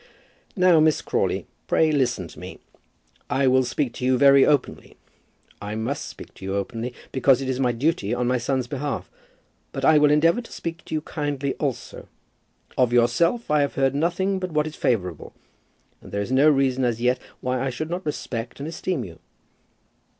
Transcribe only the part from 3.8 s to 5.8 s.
to you very openly. I